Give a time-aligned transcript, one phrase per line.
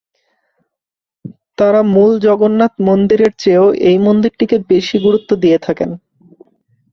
[1.57, 5.89] তারা মূল জগন্নাথ মন্দিরের চেয়েও এই মন্দিরটিকে বেশি গুরুত্ব দিয়ে থাকেন।